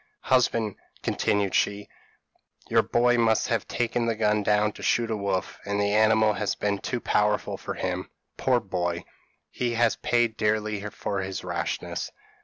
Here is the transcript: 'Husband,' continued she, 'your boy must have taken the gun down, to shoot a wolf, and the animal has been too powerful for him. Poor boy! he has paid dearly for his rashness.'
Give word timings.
'Husband,' 0.21 0.77
continued 1.03 1.53
she, 1.53 1.87
'your 2.69 2.81
boy 2.81 3.19
must 3.19 3.49
have 3.49 3.67
taken 3.67 4.07
the 4.07 4.15
gun 4.15 4.41
down, 4.41 4.71
to 4.71 4.81
shoot 4.81 5.11
a 5.11 5.15
wolf, 5.15 5.59
and 5.63 5.79
the 5.79 5.93
animal 5.93 6.33
has 6.33 6.55
been 6.55 6.79
too 6.79 6.99
powerful 6.99 7.55
for 7.55 7.75
him. 7.75 8.09
Poor 8.35 8.59
boy! 8.59 9.05
he 9.51 9.75
has 9.75 9.97
paid 9.97 10.37
dearly 10.37 10.81
for 10.89 11.21
his 11.21 11.43
rashness.' 11.43 12.11